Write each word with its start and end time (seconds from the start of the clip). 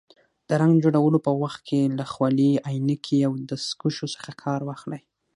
د 0.47 0.49
رنګ 0.61 0.73
جوړولو 0.83 1.17
په 1.27 1.31
وخت 1.41 1.59
کې 1.69 1.81
له 1.99 2.05
خولۍ، 2.13 2.51
عینکې 2.69 3.19
او 3.27 3.33
دستکشو 3.49 4.07
څخه 4.15 4.31
کار 4.43 4.59
واخلئ. 4.69 5.01